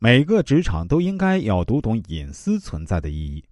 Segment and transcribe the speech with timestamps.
[0.00, 3.44] 每个职场都应该要读懂隐私存在的意义。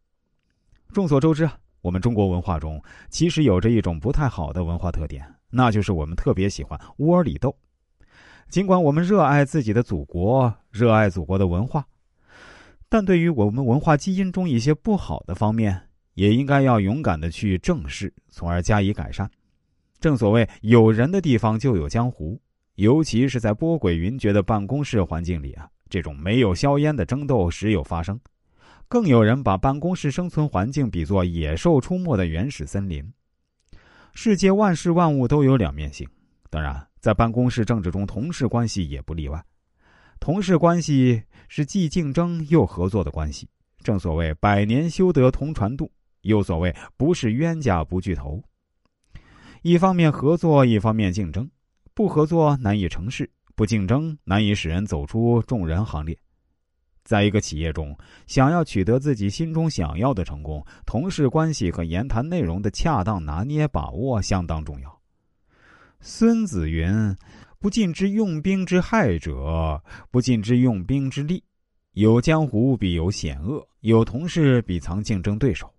[0.93, 2.81] 众所周知啊，我们中国文化中
[3.11, 7.53] 其实有着一种不太好的文化特点，那就是我们特别喜欢窝里斗。
[8.49, 11.85] 尽管我们热爱自己的祖国，热爱祖国的文化，
[12.89, 19.29] 但对于我们文化基因中一些不好的方面，也应该要勇敢的去正视，从而加以改善。
[19.99, 22.41] 正所谓，有人的地方就有江湖，
[22.77, 25.69] 尤其是在波诡云谲的办公室环境里啊。
[25.89, 28.19] 这种没有硝烟的争斗时有发生，
[28.89, 33.13] 更有人把办公室生存环境比作野兽出没的原始森林。
[34.15, 36.09] 世界万事万物都有两面性，
[36.51, 39.45] 当然，在办公室政治中，同事关系也不例外。
[40.19, 43.49] 同事关系是既竞争又合作的关系，
[43.83, 45.93] 正所谓百年修得同船渡，
[46.23, 48.43] 又所谓不是冤家不聚头。
[49.63, 51.51] 一方面合作，一方面竞争，
[51.93, 53.31] 不合作难以成事。
[53.57, 56.17] 不竞争，难以使人走出众人行列。
[57.03, 65.01] 在一个企业中，想要取得自己心中想要的成功，同事关系和言谈内容的恰当拿捏把握相当重要。
[66.01, 67.17] 孙子云
[67.59, 71.43] ：“不尽之用兵之害者，不尽之用兵之利。
[71.93, 75.73] 有江湖必有险恶，有同事必藏竞争对手。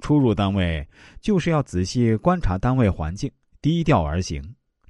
[0.00, 0.84] 初入单位，
[1.20, 4.42] 就是要仔细观察单位环境，低调而行。”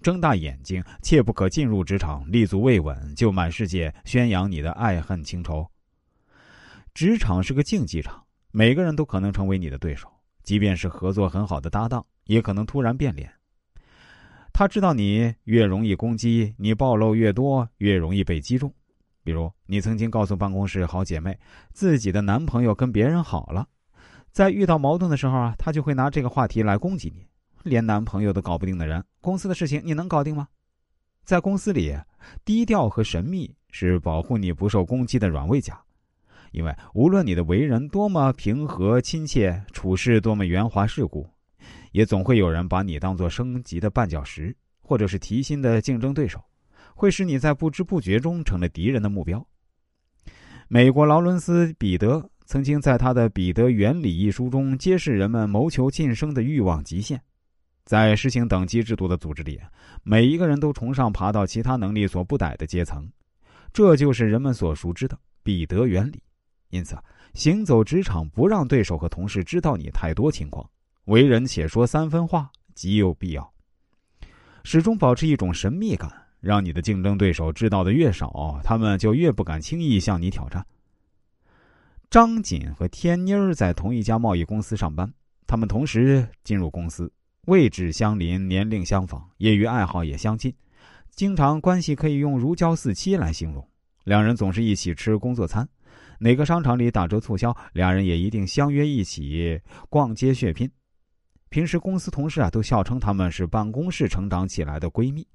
[0.03, 5.67] 睁大眼睛，切不可进入职场，立足未稳就满世界宣扬你的爱恨情仇。
[6.93, 10.07] 职场是个竞技场，每个人都可能成为你的对手，
[10.43, 13.33] 即便是合作很好的搭档，也可能突然变脸。
[14.53, 18.71] 他知道你越容易攻击，你暴露越多，越容易被击中。
[19.25, 21.39] 比如，你曾经告诉办公室好姐妹，
[21.73, 23.67] 自己的男朋友跟别人好了，
[24.31, 27.27] 在遇到矛盾的时候啊，他就会拿这个话题来攻击你。
[27.65, 30.49] 连男朋友都搞不定的人，公司的事情你能搞定吗？
[31.25, 31.97] 在公司里，
[32.45, 35.81] 低调和神秘是保护你不受攻击的软猬甲。
[36.51, 41.27] 因为无论你的为人多么平和亲切，处事多么圆滑世故，
[41.93, 46.43] 也总会有人把你当做升级的绊脚石，或者是提心的竞争对手，
[46.95, 49.47] 会使你在不知不觉中成了敌人的目标。
[50.69, 57.23] 美国劳伦斯·彼得曾经在他的《彼得原理》一书中揭示人们谋求晋升的欲望极限。
[57.85, 59.61] 在实行等级制度的组织里，
[60.03, 63.09] 每一个人都崇尚爬到其他能力所不逮的阶层，
[63.73, 66.23] 这就是人们所熟知的彼得原理。
[66.71, 66.97] 因此，
[67.35, 70.69] 行走职场不让对手和同事知道你太多情况，
[71.05, 73.53] 为人且说三分话极有必要。
[74.65, 76.11] 始终保持一种神秘感，
[76.41, 80.65] 让你的竞争对手知道的越少，他们就越不敢轻易向你挑战。
[82.09, 85.13] 张锦和天妮儿在同一家贸易公司上班，
[85.47, 87.13] 他们同时进入公司。
[87.49, 90.55] 位置相邻，年龄相仿，业余爱好也相近，
[91.11, 93.69] 经常关系可以用如胶似漆来形容。
[94.05, 95.69] 两人总是一起吃工作餐，
[96.21, 99.61] 哪个商场里打折促销，两人也一定相约一起
[99.91, 100.71] 逛街血拼。
[101.49, 105.27] 平时公司同事啊，都笑称他们是办公室成长起来的闺蜜。